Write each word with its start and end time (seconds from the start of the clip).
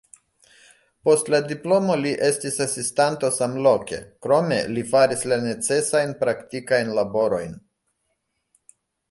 Post 1.09 1.27
la 1.33 1.41
diplomo 1.49 1.97
li 2.03 2.13
estis 2.27 2.57
asistanto 2.65 3.31
samloke, 3.35 3.99
krome 4.27 4.59
li 4.73 4.85
faris 4.95 5.23
la 5.33 5.39
necesajn 5.45 6.17
praktikajn 6.25 6.91
laborojn. 7.03 7.55